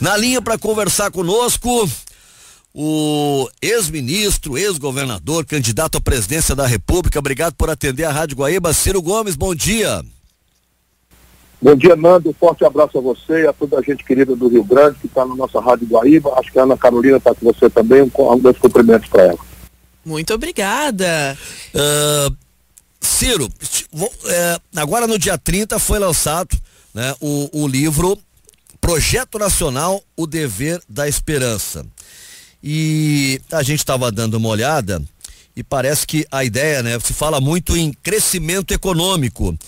[0.00, 1.88] Na linha para conversar conosco,
[2.74, 7.18] o ex-ministro, ex-governador, candidato à presidência da República.
[7.18, 8.74] Obrigado por atender a Rádio Guaíba.
[8.74, 10.04] Ciro Gomes, bom dia.
[11.60, 12.28] Bom dia, Nando.
[12.28, 15.06] Um forte abraço a você e a toda a gente querida do Rio Grande que
[15.06, 16.38] está na nossa Rádio Guaíba.
[16.38, 18.02] Acho que a Ana Carolina está com você também.
[18.02, 19.38] Um, um dos cumprimentos para ela.
[20.04, 21.36] Muito obrigada.
[21.74, 22.36] Uh,
[23.00, 23.48] Ciro,
[24.26, 26.54] é, agora no dia 30 foi lançado
[26.94, 28.18] né, o, o livro
[28.86, 31.84] Projeto Nacional O Dever da Esperança.
[32.62, 35.02] E a gente estava dando uma olhada
[35.56, 39.58] e parece que a ideia, né, se fala muito em crescimento econômico.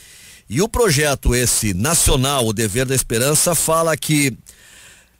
[0.49, 4.39] E o projeto esse nacional, o Dever da Esperança, fala que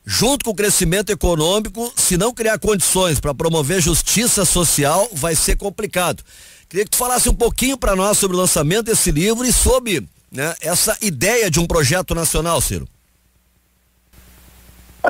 [0.07, 5.57] junto com o crescimento econômico, se não criar condições para promover justiça social, vai ser
[5.57, 6.23] complicado.
[6.69, 10.09] Queria que tu falasse um pouquinho para nós sobre o lançamento desse livro e sobre
[10.31, 12.89] né, essa ideia de um projeto nacional, Ciro.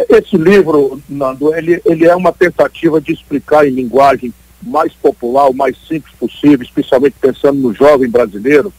[0.09, 4.33] Esse livro, Nando, ele, ele é uma tentativa de explicar em linguagem
[4.63, 8.73] mais popular, o mais simples possível, especialmente pensando no jovem brasileiro,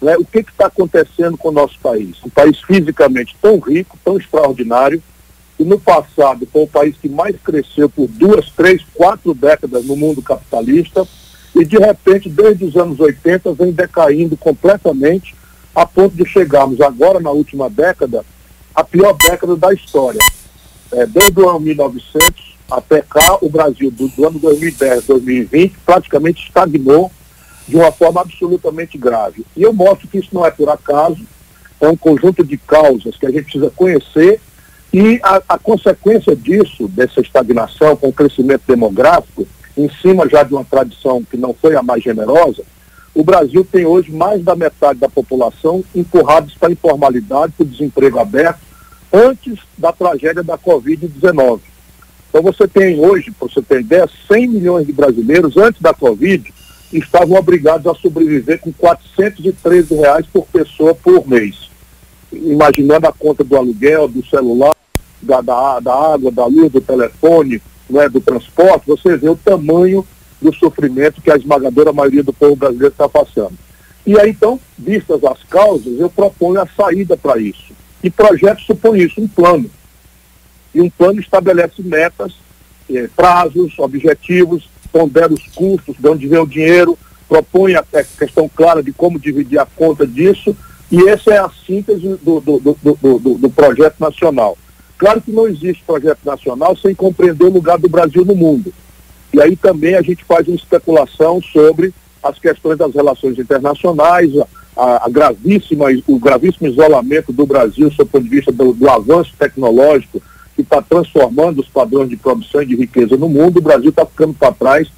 [0.00, 2.16] né, o que está acontecendo com o nosso país.
[2.24, 5.02] Um país fisicamente tão rico, tão extraordinário,
[5.56, 9.96] que no passado foi o país que mais cresceu por duas, três, quatro décadas no
[9.96, 11.06] mundo capitalista,
[11.54, 15.34] e de repente, desde os anos 80, vem decaindo completamente,
[15.74, 18.24] a ponto de chegarmos agora, na última década,
[18.74, 20.20] a pior década da história.
[20.94, 26.44] É, desde o ano 1900 até cá, o Brasil, do, do ano 2010 2020, praticamente
[26.44, 27.10] estagnou
[27.66, 29.44] de uma forma absolutamente grave.
[29.56, 31.20] E eu mostro que isso não é por acaso,
[31.80, 34.40] é um conjunto de causas que a gente precisa conhecer
[34.92, 40.54] e a, a consequência disso, dessa estagnação com o crescimento demográfico, em cima já de
[40.54, 42.62] uma tradição que não foi a mais generosa,
[43.12, 47.68] o Brasil tem hoje mais da metade da população empurrados para a informalidade, para o
[47.68, 48.60] desemprego aberto,
[49.14, 51.60] antes da tragédia da Covid-19.
[52.28, 56.52] Então você tem hoje, para você ter ideia, 100 milhões de brasileiros antes da Covid
[56.92, 61.70] estavam obrigados a sobreviver com 413 reais por pessoa por mês.
[62.32, 64.74] Imaginando a conta do aluguel, do celular,
[65.22, 70.04] da, da, da água, da luz, do telefone, né, do transporte, você vê o tamanho
[70.42, 73.54] do sofrimento que a esmagadora maioria do povo brasileiro está passando.
[74.06, 77.73] E aí, então, vistas as causas, eu proponho a saída para isso.
[78.04, 79.70] E projeto supõe isso, um plano.
[80.74, 82.34] E um plano estabelece metas,
[82.92, 87.82] eh, prazos, objetivos, pondera os custos, de onde vem o dinheiro, propõe a
[88.18, 90.54] questão clara de como dividir a conta disso,
[90.92, 94.58] e essa é a síntese do, do, do, do projeto nacional.
[94.98, 98.72] Claro que não existe projeto nacional sem compreender o lugar do Brasil no mundo.
[99.32, 101.92] E aí também a gente faz uma especulação sobre
[102.22, 104.30] as questões das relações internacionais,
[104.76, 109.32] a, a gravíssima, o gravíssimo isolamento do Brasil, do ponto de vista do, do avanço
[109.38, 110.22] tecnológico,
[110.54, 114.06] que está transformando os padrões de produção e de riqueza no mundo, o Brasil está
[114.06, 114.88] ficando para trás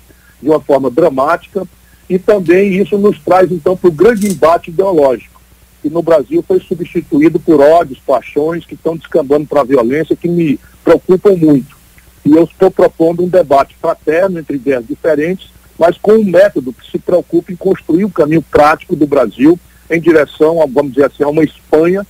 [0.41, 1.66] de uma forma dramática,
[2.09, 5.41] e também isso nos traz, então, para o grande embate ideológico,
[5.82, 10.28] que no Brasil foi substituído por ódios, paixões que estão descambando para a violência, que
[10.28, 11.76] me preocupam muito.
[12.25, 16.91] E eu estou propondo um debate fraterno entre ideias diferentes, mas com um método que
[16.91, 19.59] se preocupe em construir o caminho prático do Brasil
[19.91, 22.06] em direção, a, vamos dizer assim, a uma Espanha,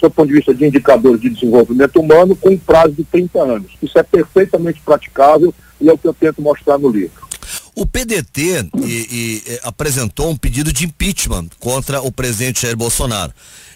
[0.00, 3.72] do ponto de vista de indicadores de desenvolvimento humano, com um prazo de 30 anos.
[3.82, 7.29] Isso é perfeitamente praticável e é o que eu tento mostrar no livro.
[7.80, 13.32] O PDT e, e, eh, apresentou um pedido de impeachment contra o presidente Jair Bolsonaro.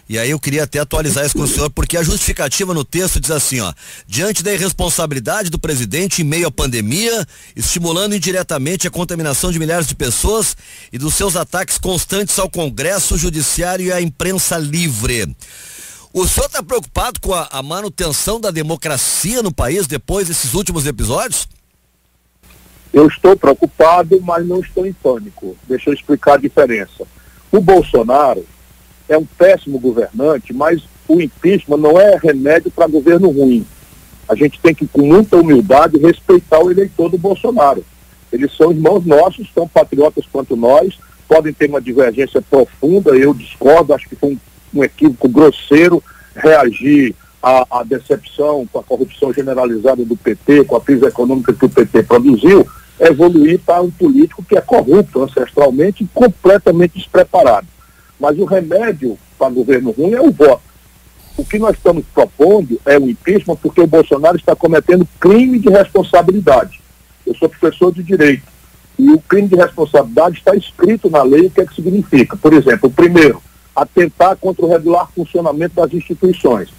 [0.07, 3.19] E aí eu queria até atualizar isso com o senhor, porque a justificativa no texto
[3.19, 3.73] diz assim, ó,
[4.07, 9.87] diante da irresponsabilidade do presidente em meio à pandemia, estimulando indiretamente a contaminação de milhares
[9.87, 10.55] de pessoas
[10.93, 15.35] e dos seus ataques constantes ao Congresso, Judiciário e à imprensa livre.
[16.13, 20.85] O senhor está preocupado com a, a manutenção da democracia no país depois desses últimos
[20.85, 21.47] episódios?
[22.95, 25.57] Eu estou preocupado, mas não estou em pânico.
[25.67, 27.05] Deixa eu explicar a diferença.
[27.51, 28.45] O Bolsonaro
[29.09, 33.65] é um péssimo governante, mas o impeachment não é remédio para governo ruim.
[34.29, 37.83] A gente tem que, com muita humildade, respeitar o eleitor do Bolsonaro.
[38.31, 43.93] Eles são irmãos nossos, são patriotas quanto nós, podem ter uma divergência profunda, eu discordo,
[43.93, 44.39] acho que foi um,
[44.79, 46.01] um equívoco grosseiro
[46.33, 47.13] reagir
[47.43, 51.69] à, à, decepção com a corrupção generalizada do PT, com a crise econômica que o
[51.69, 52.65] PT produziu,
[52.99, 57.67] evoluir para um político que é corrupto ancestralmente e completamente despreparado.
[58.19, 60.63] Mas o remédio para governo ruim é o voto.
[61.37, 65.69] O que nós estamos propondo é o impeachment porque o Bolsonaro está cometendo crime de
[65.69, 66.79] responsabilidade.
[67.27, 68.43] Eu sou professor de direito.
[68.97, 72.37] E o crime de responsabilidade está escrito na lei o que é que significa.
[72.37, 73.41] Por exemplo, o primeiro,
[73.75, 76.69] atentar contra o regular funcionamento das instituições.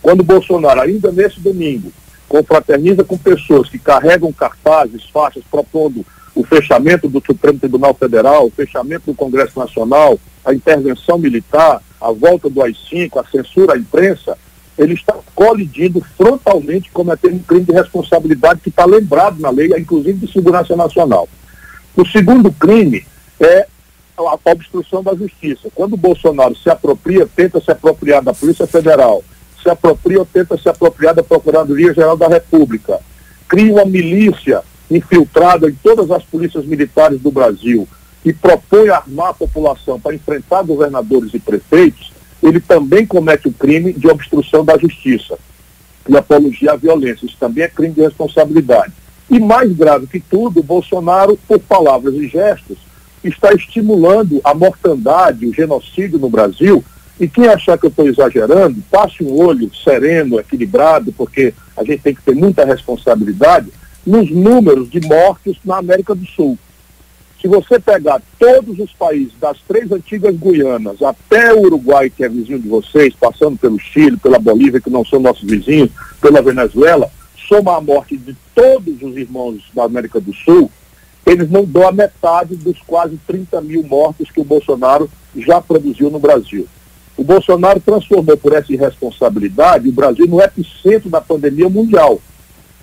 [0.00, 1.90] Quando o Bolsonaro, ainda nesse domingo,
[2.34, 6.04] confraterniza com pessoas que carregam cartazes, faixas propondo
[6.34, 12.10] o fechamento do Supremo Tribunal Federal, o fechamento do Congresso Nacional, a intervenção militar, a
[12.10, 14.36] volta do AI-5, a censura à imprensa,
[14.76, 20.26] ele está colidindo frontalmente cometendo um crime de responsabilidade que está lembrado na lei, inclusive
[20.26, 21.28] de segurança nacional.
[21.96, 23.06] O segundo crime
[23.38, 23.68] é
[24.16, 25.68] a obstrução da justiça.
[25.72, 29.22] Quando o Bolsonaro se apropria, tenta se apropriar da Polícia Federal,
[29.64, 33.00] se apropria ou tenta se apropriar da Procuradoria-Geral da República,
[33.48, 37.88] cria uma milícia infiltrada em todas as polícias militares do Brasil
[38.22, 42.12] e propõe armar a população para enfrentar governadores e prefeitos,
[42.42, 45.38] ele também comete o crime de obstrução da justiça
[46.06, 47.24] e apologia à violência.
[47.24, 48.92] Isso também é crime de responsabilidade.
[49.30, 52.76] E mais grave que tudo, Bolsonaro, por palavras e gestos,
[53.22, 56.84] está estimulando a mortandade, o genocídio no Brasil.
[57.18, 62.02] E quem achar que eu estou exagerando, passe um olho sereno, equilibrado, porque a gente
[62.02, 63.70] tem que ter muita responsabilidade
[64.04, 66.58] nos números de mortes na América do Sul.
[67.40, 72.28] Se você pegar todos os países das três antigas Guianas até o Uruguai, que é
[72.28, 75.90] vizinho de vocês, passando pelo Chile, pela Bolívia, que não são nossos vizinhos,
[76.20, 77.10] pela Venezuela,
[77.46, 80.70] soma a morte de todos os irmãos da América do Sul,
[81.26, 86.10] eles não dão a metade dos quase 30 mil mortos que o Bolsonaro já produziu
[86.10, 86.66] no Brasil.
[87.16, 92.20] O Bolsonaro transformou por essa irresponsabilidade o Brasil no epicentro da pandemia mundial.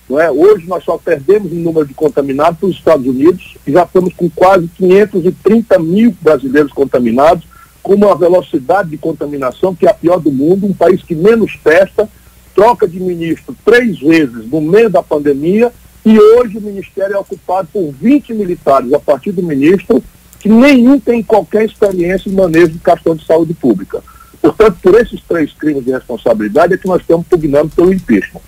[0.10, 0.32] Não é?
[0.32, 4.14] Hoje nós só perdemos em número de contaminados para os Estados Unidos e já estamos
[4.14, 7.46] com quase 530 mil brasileiros contaminados,
[7.82, 11.58] com uma velocidade de contaminação que é a pior do mundo, um país que menos
[11.64, 12.08] testa,
[12.54, 15.72] troca de ministro três vezes no meio da pandemia
[16.06, 20.04] e hoje o ministério é ocupado por 20 militares a partir do ministro
[20.40, 24.04] que nenhum tem qualquer experiência em manejo de questão de saúde pública.
[24.42, 28.42] Portanto, por esses três crimes de responsabilidade é que nós estamos pugnando pelo impeachment.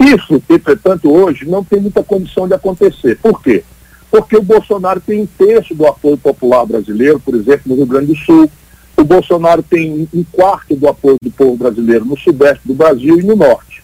[0.00, 3.18] Isso, entretanto, hoje não tem muita condição de acontecer.
[3.18, 3.64] Por quê?
[4.10, 8.06] Porque o Bolsonaro tem um terço do apoio popular brasileiro, por exemplo, no Rio Grande
[8.06, 8.50] do Sul.
[8.96, 13.22] O Bolsonaro tem um quarto do apoio do povo brasileiro no sudeste do Brasil e
[13.22, 13.82] no norte.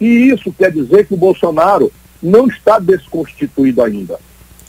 [0.00, 1.92] E isso quer dizer que o Bolsonaro
[2.22, 4.18] não está desconstituído ainda.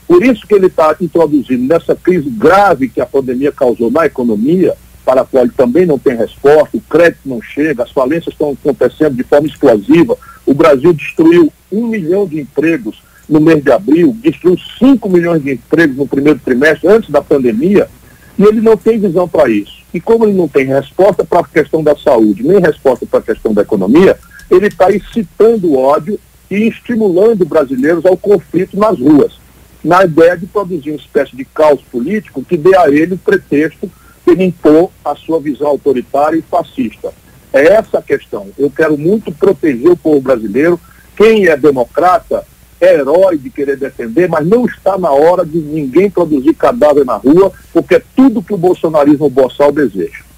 [0.07, 4.75] Por isso que ele está introduzindo nessa crise grave que a pandemia causou na economia,
[5.09, 8.51] para a qual ele também não tem resposta, o crédito não chega, as falências estão
[8.51, 10.15] acontecendo de forma explosiva,
[10.45, 15.53] o Brasil destruiu um milhão de empregos no mês de abril, destruiu 5 milhões de
[15.53, 17.89] empregos no primeiro trimestre, antes da pandemia,
[18.37, 19.79] e ele não tem visão para isso.
[19.91, 23.23] E como ele não tem resposta para a questão da saúde, nem resposta para a
[23.23, 24.15] questão da economia,
[24.51, 26.19] ele está incitando o ódio
[26.51, 29.39] e estimulando brasileiros ao conflito nas ruas,
[29.83, 33.89] na ideia de produzir uma espécie de caos político que dê a ele o pretexto
[34.35, 37.13] de impor a sua visão autoritária e fascista.
[37.51, 38.47] É essa a questão.
[38.57, 40.79] Eu quero muito proteger o povo brasileiro.
[41.15, 42.45] Quem é democrata
[42.79, 47.15] é herói de querer defender, mas não está na hora de ninguém produzir cadáver na
[47.15, 50.28] rua, porque é tudo que o bolsonarismo boçal deseja.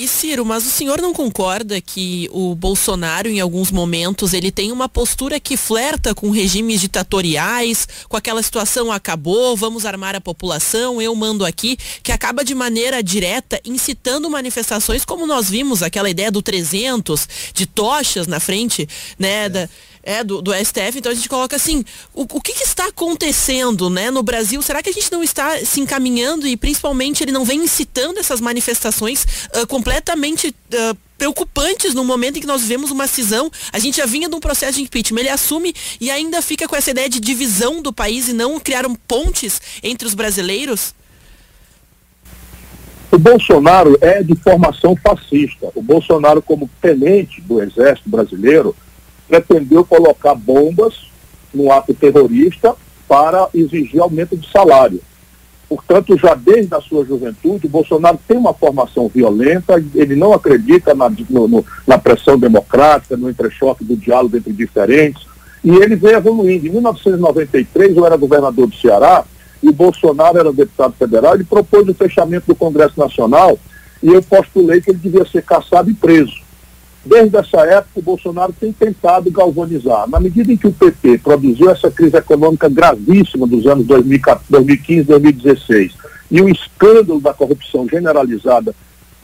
[0.00, 4.72] E Ciro, mas o senhor não concorda que o Bolsonaro, em alguns momentos, ele tem
[4.72, 11.02] uma postura que flerta com regimes ditatoriais, com aquela situação acabou, vamos armar a população,
[11.02, 16.30] eu mando aqui, que acaba de maneira direta incitando manifestações como nós vimos, aquela ideia
[16.30, 18.88] do 300, de tochas na frente,
[19.18, 19.48] né, é.
[19.50, 19.68] da
[20.02, 23.90] é, do, do STF, então a gente coloca assim, o, o que, que, está acontecendo
[23.90, 24.60] né, no Brasil?
[24.62, 28.40] Será que a gente não está se encaminhando e principalmente ele não vem incitando essas
[28.40, 33.50] manifestações uh, completamente uh, preocupantes no momento em que nós vivemos uma cisão.
[33.70, 35.20] A gente já vinha de um processo de impeachment.
[35.20, 38.94] Ele assume e ainda fica com essa ideia de divisão do país e não criaram
[38.94, 40.94] pontes entre os brasileiros?
[43.12, 45.70] O Bolsonaro é de formação fascista.
[45.74, 48.74] O Bolsonaro, como tenente do Exército Brasileiro,
[49.30, 51.08] pretendeu colocar bombas
[51.54, 52.74] no ato terrorista
[53.08, 55.00] para exigir aumento de salário.
[55.68, 61.08] Portanto, já desde a sua juventude, Bolsonaro tem uma formação violenta, ele não acredita na,
[61.08, 65.24] no, no, na pressão democrática, no entrechoque do diálogo entre diferentes,
[65.62, 66.66] e ele vem evoluindo.
[66.66, 69.24] Em 1993, eu era governador do Ceará,
[69.62, 73.56] e Bolsonaro era deputado federal, ele propôs o fechamento do Congresso Nacional,
[74.02, 76.49] e eu postulei que ele devia ser caçado e preso.
[77.04, 80.08] Desde essa época, o Bolsonaro tem tentado galvanizar.
[80.08, 85.92] Na medida em que o PT produziu essa crise econômica gravíssima dos anos 2015, 2016,
[86.30, 88.74] e o escândalo da corrupção generalizada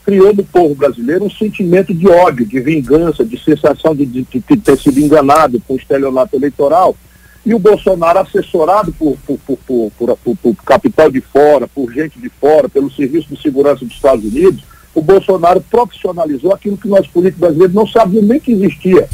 [0.04, 4.40] criou no povo brasileiro um sentimento de ódio, de vingança, de sensação de, de, de
[4.40, 6.96] ter sido enganado o estelionato eleitoral.
[7.44, 12.68] E o Bolsonaro, assessorado por, por, por, por, capital de fora, por gente de fora,
[12.68, 14.64] pelo Serviço de Segurança dos Estados Unidos,
[14.96, 19.06] o Bolsonaro profissionalizou aquilo que nós políticos brasileiros não sabíamos nem que existia,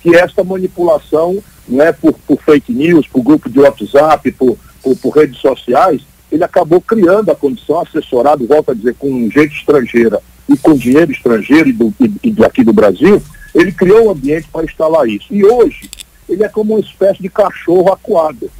[0.00, 1.36] que esta manipulação
[1.68, 6.00] né, por, por fake news, por grupo de WhatsApp, por, por, por redes sociais,
[6.32, 11.12] ele acabou criando a condição, assessorado, volto a dizer, com gente estrangeira e com dinheiro
[11.12, 13.22] estrangeiro e, do, e, e aqui do Brasil,
[13.54, 15.26] ele criou um ambiente para instalar isso.
[15.30, 15.90] E hoje,
[16.26, 18.50] ele é como uma espécie de cachorro acuado.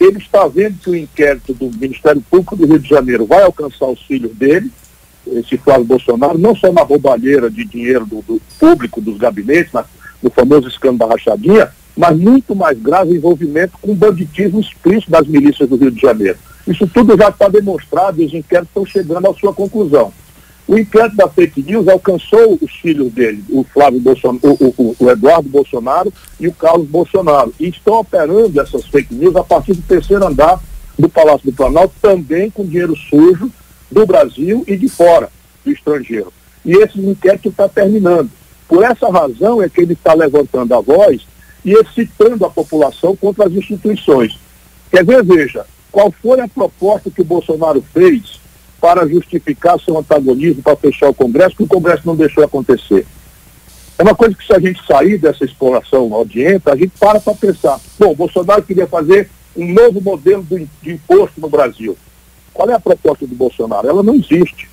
[0.00, 3.86] Ele está vendo que o inquérito do Ministério Público do Rio de Janeiro vai alcançar
[3.86, 4.70] os filhos dele,
[5.32, 9.84] esse Flávio Bolsonaro, não só na roubalheira de dinheiro do, do público, dos gabinetes, na,
[10.22, 15.68] no famoso escândalo da rachadinha, mas muito mais grave envolvimento com banditismo explícito das milícias
[15.68, 16.38] do Rio de Janeiro.
[16.66, 20.12] Isso tudo já está demonstrado e os inquéritos estão chegando à sua conclusão.
[20.68, 25.10] O inquérito da fake news alcançou os filhos dele, o Flávio Bolsonaro, o, o, o,
[25.10, 27.54] Eduardo Bolsonaro e o Carlos Bolsonaro.
[27.58, 30.60] E estão operando essas fake news a partir do terceiro andar
[30.98, 33.50] do Palácio do Planalto, também com dinheiro sujo
[33.90, 35.30] do Brasil e de fora,
[35.64, 36.32] do estrangeiro.
[36.64, 38.30] E esse inquérito está terminando.
[38.66, 41.26] Por essa razão é que ele está levantando a voz
[41.64, 44.38] e excitando a população contra as instituições.
[44.90, 48.38] Quer ver, veja, qual foi a proposta que o Bolsonaro fez
[48.80, 53.06] para justificar seu antagonismo para fechar o Congresso, que o Congresso não deixou acontecer.
[53.98, 57.34] É uma coisa que se a gente sair dessa exploração audiente, a gente para para
[57.34, 57.80] pensar.
[57.98, 61.96] Bom, Bolsonaro queria fazer um novo modelo de, de imposto no Brasil.
[62.58, 63.86] Qual é a proposta do Bolsonaro?
[63.86, 64.68] Ela não existe.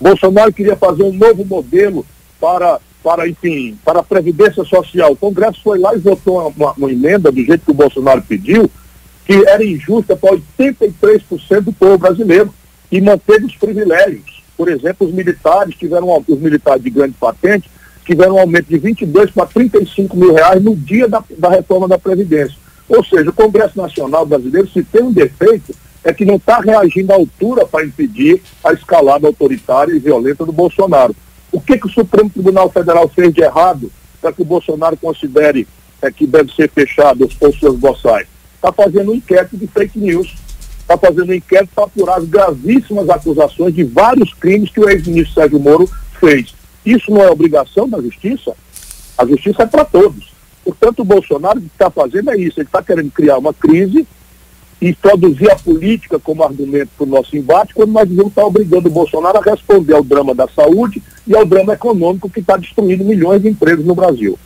[0.00, 2.04] Bolsonaro queria fazer um novo modelo
[2.40, 5.12] para, para enfim, para a Previdência Social.
[5.12, 8.68] O Congresso foi lá e votou uma, uma emenda do jeito que o Bolsonaro pediu,
[9.24, 12.52] que era injusta para 83% do povo brasileiro
[12.90, 14.42] e manteve os privilégios.
[14.56, 17.70] Por exemplo, os militares tiveram, os militares de grande patente
[18.04, 22.00] tiveram um aumento de 22 para 35 mil reais no dia da, da reforma da
[22.00, 22.58] Previdência.
[22.88, 25.72] Ou seja, o Congresso Nacional Brasileiro, se tem um defeito,
[26.04, 30.52] é que não está reagindo à altura para impedir a escalada autoritária e violenta do
[30.52, 31.14] Bolsonaro.
[31.50, 33.90] O que, que o Supremo Tribunal Federal fez de errado
[34.20, 35.66] para que o Bolsonaro considere
[36.00, 38.26] é, que deve ser fechado os seus boçais?
[38.54, 40.36] Está fazendo um inquérito de fake news
[40.88, 45.34] está fazendo um inquérito para apurar as gravíssimas acusações de vários crimes que o ex-ministro
[45.34, 45.88] Sérgio Moro
[46.18, 46.54] fez.
[46.84, 48.54] Isso não é obrigação da justiça?
[49.18, 50.32] A justiça é para todos.
[50.64, 54.06] Portanto, o Bolsonaro está fazendo é isso, ele está querendo criar uma crise
[54.80, 58.88] e produzir a política como argumento para o nosso embate, quando nós devemos estar obrigando
[58.88, 63.04] o Bolsonaro a responder ao drama da saúde e ao drama econômico que está destruindo
[63.04, 64.38] milhões de empregos no Brasil.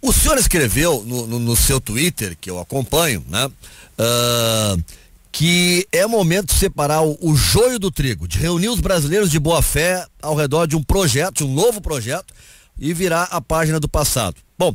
[0.00, 3.50] O senhor escreveu no, no, no seu Twitter, que eu acompanho, né?
[3.98, 5.04] Uh
[5.36, 9.40] que é momento de separar o, o, joio do trigo, de reunir os brasileiros de
[9.40, 12.32] boa fé ao redor de um projeto, de um novo projeto
[12.78, 14.36] e virar a página do passado.
[14.56, 14.72] Bom,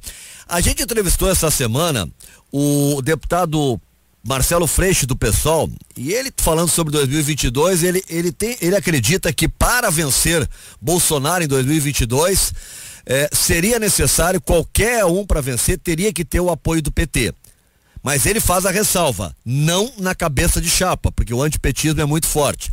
[0.49, 2.09] a gente entrevistou essa semana
[2.51, 3.79] o deputado
[4.23, 9.47] Marcelo Freixo do PSOL e ele falando sobre 2022, ele, ele, tem, ele acredita que
[9.47, 10.47] para vencer
[10.81, 12.53] Bolsonaro em 2022
[13.05, 17.33] eh, seria necessário qualquer um para vencer teria que ter o apoio do PT.
[18.03, 22.27] Mas ele faz a ressalva, não na cabeça de chapa, porque o antipetismo é muito
[22.27, 22.71] forte.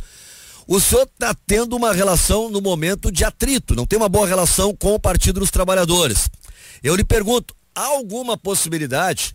[0.67, 4.75] O senhor está tendo uma relação no momento de atrito, não tem uma boa relação
[4.75, 6.29] com o Partido dos Trabalhadores.
[6.83, 9.33] Eu lhe pergunto, há alguma possibilidade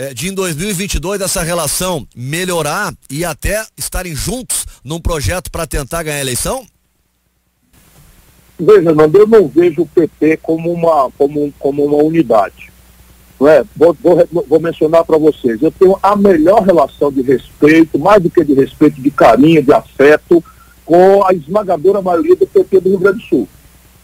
[0.00, 6.04] eh, de em 2022 essa relação melhorar e até estarem juntos num projeto para tentar
[6.04, 6.64] ganhar a eleição?
[8.56, 12.70] Veja, Nando, eu não vejo o PT como uma, como, como uma unidade.
[13.40, 13.64] Não é?
[13.74, 15.60] vou, vou, vou mencionar para vocês.
[15.60, 19.72] Eu tenho a melhor relação de respeito, mais do que de respeito, de carinho, de
[19.72, 20.44] afeto,
[20.84, 23.48] com a esmagadora maioria do PT do Rio Grande do Sul.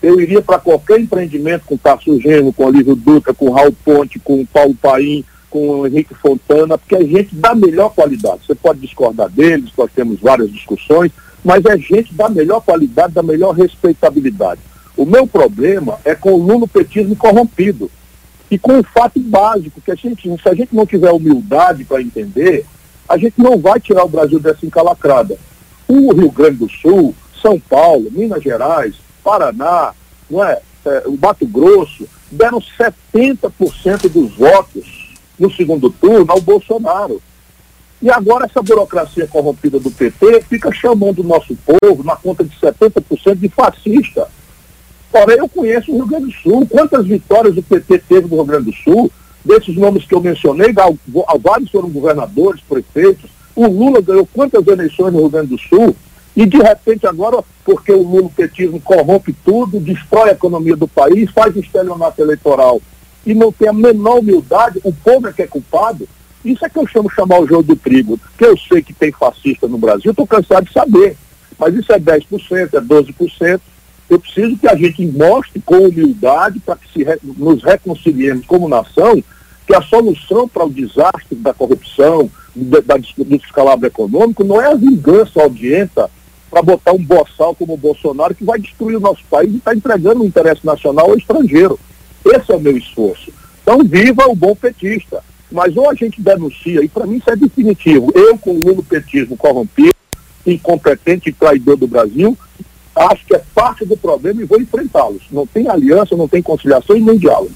[0.03, 4.45] Eu iria para qualquer empreendimento com Tarso Gênio, com Olívio Dutra, com Raul Ponte, com
[4.45, 8.41] Paulo Paim, com Henrique Fontana, porque é gente da melhor qualidade.
[8.45, 11.13] Você pode discordar deles, nós temos várias discussões,
[11.45, 14.61] mas é gente da melhor qualidade, da melhor respeitabilidade.
[14.97, 17.89] O meu problema é com o lulopetismo corrompido.
[18.51, 22.03] E com um fato básico, que a gente, se a gente não tiver humildade para
[22.03, 22.67] entender,
[23.09, 25.39] a gente não vai tirar o Brasil dessa encalacrada.
[25.87, 29.93] O Rio Grande do Sul, São Paulo, Minas Gerais, Paraná,
[30.29, 35.04] não é, é o Mato Grosso, deram 70% dos votos
[35.39, 37.21] no segundo turno ao Bolsonaro.
[38.03, 42.55] E agora essa burocracia corrompida do PT fica chamando o nosso povo, na conta de
[42.57, 44.29] 70%, de fascista.
[45.13, 46.67] Ora, eu conheço o Rio Grande do Sul.
[46.69, 49.11] Quantas vitórias o PT teve no Rio Grande do Sul?
[49.45, 50.75] Desses nomes que eu mencionei,
[51.41, 53.31] vários foram governadores, prefeitos.
[53.55, 55.95] O Lula ganhou quantas eleições no Rio Grande do Sul?
[56.37, 61.31] E de repente agora, porque o Lula petismo corrompe tudo, destrói a economia do país,
[61.31, 62.83] faz estelionato eleitoral
[63.27, 66.09] e não tem a menor humildade, o povo é que é culpado.
[66.45, 69.11] Isso é que eu chamo chamar o jogo do trigo, que eu sei que tem
[69.11, 71.17] fascista no Brasil, estou cansado de saber.
[71.59, 73.61] Mas isso é 10%, é 12%.
[74.11, 79.23] Eu preciso que a gente mostre com humildade para que re, nos reconciliemos como nação
[79.67, 84.71] que a solução para o desastre da corrupção, da, da, do descalabro econômico, não é
[84.71, 86.11] a vingança audienta
[86.51, 89.75] para botar um boçal como o Bolsonaro que vai destruir o nosso país e está
[89.75, 91.81] entregando o interesse nacional ao estrangeiro.
[92.25, 93.33] Esse é o meu esforço.
[93.63, 95.23] Então, viva o bom petista.
[95.51, 99.37] Mas ou a gente denuncia, e para mim isso é definitivo, eu com o petismo
[99.37, 99.95] corrompido,
[100.45, 102.37] incompetente e traidor do Brasil,
[102.95, 105.23] acho que é parte do problema e vou enfrentá-los.
[105.31, 107.55] Não tem aliança, não tem conciliação e nem diálogo.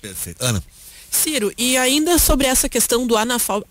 [0.00, 0.42] Perfeito.
[0.42, 0.62] Ana.
[1.10, 3.64] Ciro, e ainda sobre essa questão do anafal...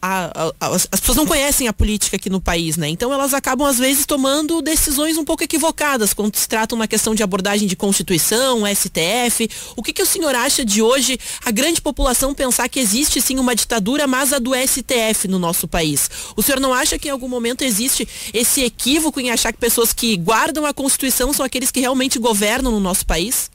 [0.60, 2.90] as pessoas não conhecem a política aqui no país, né?
[2.90, 7.16] Então elas acabam, às vezes, tomando decisões um pouco equivocadas quando se trata uma questão
[7.16, 9.50] de abordagem de Constituição, STF.
[9.76, 13.40] O que, que o senhor acha de hoje a grande população pensar que existe sim
[13.40, 16.10] uma ditadura, mas a do STF no nosso país?
[16.36, 19.94] O senhor não acha que em algum momento existe esse equívoco em achar que pessoas
[19.94, 23.50] que guardam a Constituição são aqueles que realmente governam no nosso país?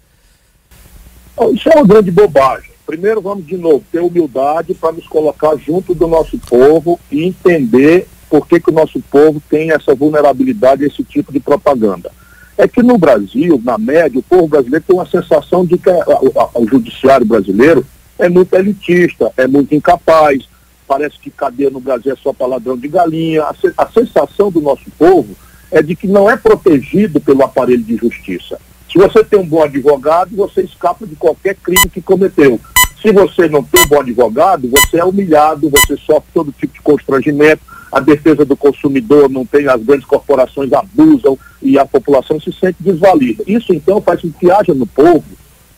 [1.54, 2.71] Isso é uma grande bobagem.
[2.86, 8.06] Primeiro, vamos de novo ter humildade para nos colocar junto do nosso povo e entender
[8.28, 12.10] por que, que o nosso povo tem essa vulnerabilidade esse tipo de propaganda.
[12.56, 16.02] É que no Brasil, na média, o povo brasileiro tem uma sensação de que a,
[16.02, 17.86] a, o judiciário brasileiro
[18.18, 20.48] é muito elitista, é muito incapaz,
[20.86, 23.42] parece que cadeia no Brasil é só para ladrão de galinha.
[23.42, 25.34] A, a sensação do nosso povo
[25.70, 28.58] é de que não é protegido pelo aparelho de justiça.
[28.92, 32.60] Se você tem um bom advogado, você escapa de qualquer crime que cometeu.
[33.00, 36.82] Se você não tem um bom advogado, você é humilhado, você sofre todo tipo de
[36.82, 42.52] constrangimento, a defesa do consumidor não tem, as grandes corporações abusam e a população se
[42.52, 43.42] sente desvalida.
[43.46, 45.24] Isso então faz com que haja no povo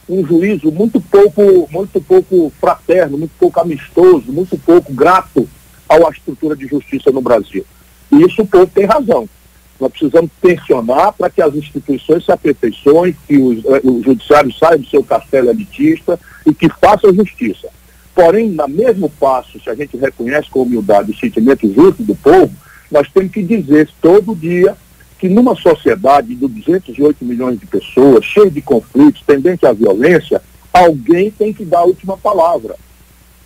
[0.08, 5.48] um juízo muito pouco, muito pouco fraterno, muito pouco amistoso, muito pouco grato
[5.88, 7.64] à estrutura de justiça no Brasil.
[8.10, 9.28] E isso o povo tem razão.
[9.80, 14.78] Nós precisamos tensionar para que as instituições se aperfeiçoem, que os, eh, o judiciário saia
[14.78, 17.68] do seu castelo elitista e que faça justiça.
[18.14, 22.52] Porém, na mesmo passo, se a gente reconhece com humildade o sentimento justo do povo,
[22.90, 24.76] nós temos que dizer todo dia
[25.18, 30.40] que numa sociedade de 208 milhões de pessoas, cheia de conflitos, tendente à violência,
[30.72, 32.76] alguém tem que dar a última palavra.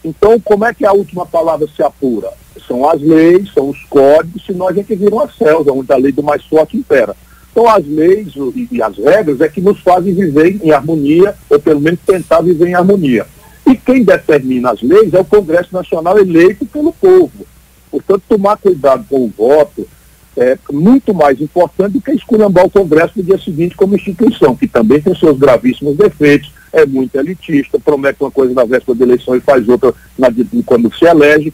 [0.09, 2.31] Então, como é que a última palavra se apura?
[2.67, 6.13] São as leis, são os códigos, senão a gente vira uma selva, onde a lei
[6.13, 7.15] do mais forte impera.
[7.53, 8.33] Então, as leis
[8.73, 12.69] e, as regras é que nos fazem viver em harmonia, ou pelo menos tentar viver
[12.69, 13.27] em harmonia.
[13.67, 17.47] E quem determina as leis é o Congresso Nacional eleito pelo povo.
[17.91, 19.87] Portanto, tomar cuidado com o voto
[20.37, 24.67] é muito mais importante do que esculhambar o Congresso no dia seguinte como instituição, que
[24.67, 29.37] também tem seus gravíssimos defeitos, é muito elitista, promete uma coisa na véspera da eleição
[29.37, 30.29] e faz outra na,
[30.65, 31.53] quando se elege,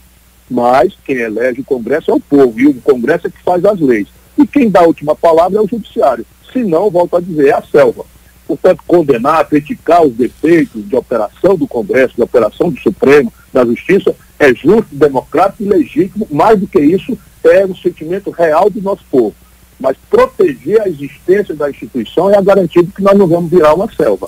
[0.49, 3.79] mas quem elege o Congresso é o povo, e o Congresso é que faz as
[3.79, 4.07] leis.
[4.37, 6.25] E quem dá a última palavra é o Judiciário.
[6.51, 8.05] Se não, volto a dizer, é a selva.
[8.47, 14.15] Portanto, condenar, criticar os defeitos de operação do Congresso, de operação do Supremo, da Justiça,
[14.37, 16.27] é justo, democrático e legítimo.
[16.29, 19.35] Mais do que isso, é um sentimento real do nosso povo.
[19.79, 23.73] Mas proteger a existência da instituição é a garantia de que nós não vamos virar
[23.73, 24.27] uma selva.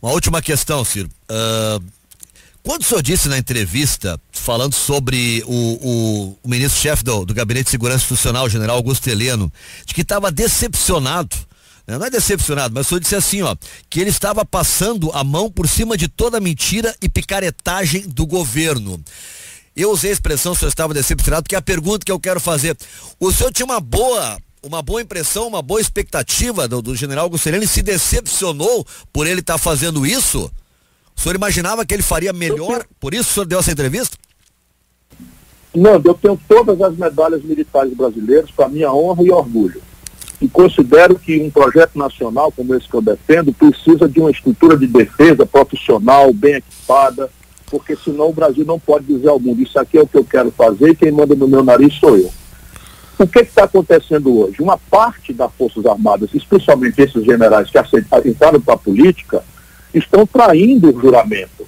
[0.00, 1.10] Uma última questão, Ciro.
[1.28, 1.82] Uh,
[2.62, 7.64] quando o senhor disse na entrevista, falando sobre o, o, o ministro-chefe do, do, Gabinete
[7.64, 9.52] de Segurança Institucional, general Augusto Heleno,
[9.84, 11.34] de que estava decepcionado,
[11.86, 11.98] né?
[11.98, 13.56] não é decepcionado, mas o senhor disse assim, ó,
[13.90, 19.02] que ele estava passando a mão por cima de toda mentira e picaretagem do governo.
[19.74, 22.38] Eu usei a expressão, o senhor estava decepcionado, porque é a pergunta que eu quero
[22.38, 22.76] fazer,
[23.18, 27.66] o senhor tinha uma boa uma boa impressão, uma boa expectativa do, do general Gussereni
[27.66, 30.50] se decepcionou por ele estar tá fazendo isso?
[31.16, 32.84] O senhor imaginava que ele faria melhor?
[33.00, 34.16] Por isso o senhor deu essa entrevista?
[35.74, 39.82] Não, eu tenho todas as medalhas militares brasileiras para minha honra e orgulho.
[40.40, 44.76] E considero que um projeto nacional como esse que eu defendo precisa de uma estrutura
[44.76, 47.30] de defesa profissional, bem equipada,
[47.66, 50.24] porque senão o Brasil não pode dizer ao mundo, isso aqui é o que eu
[50.24, 52.30] quero fazer e quem manda no meu nariz sou eu.
[53.18, 54.62] O que está acontecendo hoje?
[54.62, 59.42] Uma parte das Forças Armadas, especialmente esses generais que entraram para a política,
[59.92, 61.66] estão traindo o juramento.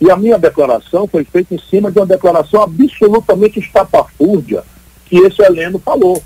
[0.00, 4.64] E a minha declaração foi feita em cima de uma declaração absolutamente estapafúrdia
[5.06, 6.20] que esse Heleno falou.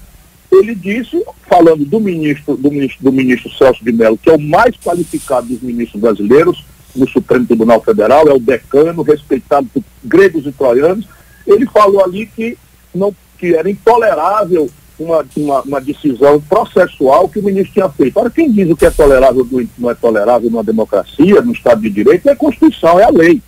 [0.50, 4.40] Ele disse, falando do ministro, do ministro, do ministro Celso de Mello, que é o
[4.40, 6.64] mais qualificado dos ministros brasileiros
[6.96, 11.06] no Supremo Tribunal Federal, é o decano, respeitado por gregos e troianos,
[11.46, 12.56] ele falou ali que
[12.94, 18.16] não que era intolerável uma, uma, uma, decisão processual que o ministro tinha feito.
[18.16, 19.44] Ora, quem diz o que é tolerável
[19.76, 23.42] não é tolerável numa democracia, no Estado de Direito, é a Constituição, é a lei.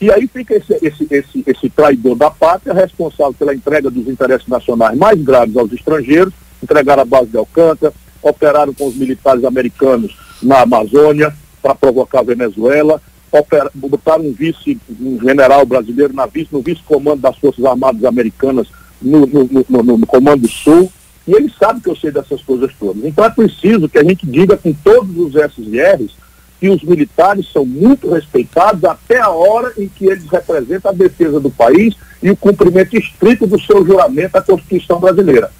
[0.00, 4.46] E aí fica esse, esse, esse, esse traidor da pátria responsável pela entrega dos interesses
[4.46, 10.16] nacionais mais graves aos estrangeiros, entregar a base de Alcântara, operaram com os militares americanos
[10.40, 13.02] na Amazônia para provocar a Venezuela,
[13.32, 18.68] opera, botaram um vice, um general brasileiro na vice, no vice-comando das Forças Armadas Americanas
[19.00, 20.90] no, no, no, no, Comando Sul,
[21.26, 23.04] e ele sabe que eu sei dessas coisas todas.
[23.04, 26.10] Então é preciso que a gente diga com todos os S e
[26.58, 31.38] que os militares são muito respeitados até a hora em que eles representam a defesa
[31.38, 35.52] do país e o cumprimento estrito do seu juramento à Constituição brasileira.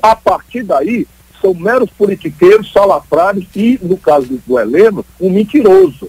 [0.00, 1.06] A partir daí,
[1.44, 6.08] são meros politiqueiros, salafrários e, no caso do Heleno, um mentiroso.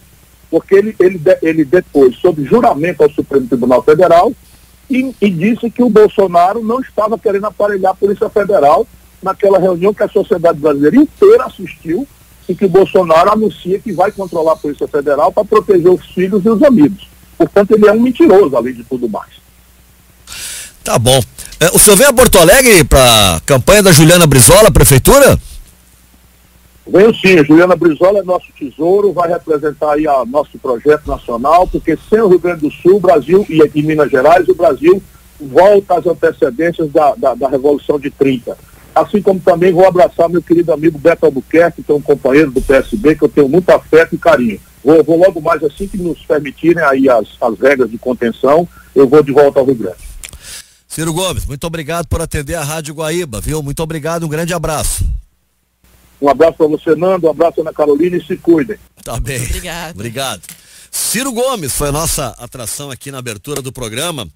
[0.49, 4.31] Porque ele, ele, ele depois, sob juramento ao Supremo Tribunal Federal,
[4.89, 8.87] e, e disse que o Bolsonaro não estava querendo aparelhar a Polícia Federal
[9.21, 12.07] naquela reunião que a sociedade brasileira inteira assistiu
[12.47, 16.45] e que o Bolsonaro anuncia que vai controlar a Polícia Federal para proteger os filhos
[16.45, 17.07] e os amigos.
[17.37, 19.31] Portanto, ele é um mentiroso, além de tudo mais.
[20.83, 21.19] Tá bom.
[21.59, 25.39] É, o senhor vem a Porto Alegre para a campanha da Juliana Brizola, prefeitura?
[26.87, 31.97] Venho sim, Juliana Brizola é nosso tesouro, vai representar aí a nosso projeto nacional, porque
[32.09, 35.01] sem o Rio Grande do Sul, Brasil e, e Minas Gerais, o Brasil
[35.39, 38.55] volta às antecedências da, da, da Revolução de 30
[38.95, 42.61] assim como também vou abraçar meu querido amigo Beto Albuquerque, que é um companheiro do
[42.61, 44.59] PSB, que eu tenho muito afeto e carinho.
[44.81, 49.07] Vou, vou logo mais assim que nos permitirem aí as, as regras de contenção, eu
[49.07, 49.97] vou de volta ao Rio Grande.
[50.87, 53.61] Ciro Gomes, muito obrigado por atender a Rádio Guaíba, viu?
[53.61, 55.03] Muito obrigado, um grande abraço.
[56.25, 58.77] Um abraço para você, Nando, um abraço Ana Carolina e se cuidem.
[59.03, 59.43] Tá bem.
[59.43, 59.93] Obrigado.
[59.93, 60.41] Obrigado.
[60.89, 64.27] Ciro Gomes foi a nossa atração aqui na abertura do programa.